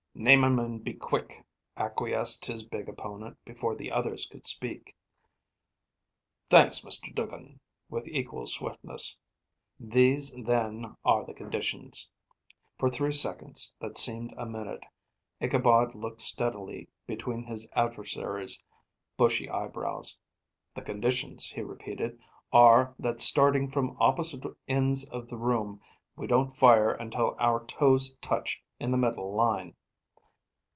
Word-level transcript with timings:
"Name 0.13 0.43
'm 0.43 0.59
and 0.59 0.83
be 0.83 0.93
quick," 0.93 1.43
acquiesced 1.77 2.45
his 2.45 2.63
big 2.63 2.87
opponent 2.87 3.37
before 3.43 3.73
the 3.75 3.91
others 3.91 4.27
could 4.27 4.45
speak. 4.45 4.95
"Thanks, 6.49 6.81
Mr. 6.81 7.15
Duggin," 7.15 7.59
with 7.89 8.07
equal 8.07 8.45
swiftness. 8.45 9.17
"These, 9.79 10.31
then, 10.33 10.95
are 11.03 11.25
the 11.25 11.33
conditions." 11.33 12.11
For 12.77 12.87
three 12.89 13.13
seconds, 13.13 13.73
that 13.79 13.97
seemed 13.97 14.33
a 14.37 14.45
minute, 14.45 14.85
Ichabod 15.39 15.95
looked 15.95 16.21
steadily 16.21 16.89
between 17.07 17.45
his 17.45 17.67
adversary's 17.73 18.61
bushy 19.17 19.49
eyebrows. 19.49 20.19
"The 20.75 20.83
conditions," 20.83 21.45
he 21.45 21.61
repeated, 21.61 22.19
"are, 22.51 22.93
that 22.99 23.21
starting 23.21 23.71
from 23.71 23.97
opposite 23.99 24.43
ends 24.67 25.07
of 25.07 25.29
the 25.29 25.37
room, 25.37 25.81
we 26.15 26.27
don't 26.27 26.51
fire 26.51 26.91
until 26.91 27.35
our 27.39 27.65
toes 27.65 28.13
touch 28.15 28.61
in 28.77 28.91
the 28.91 28.97
middle 28.97 29.33
line." 29.33 29.73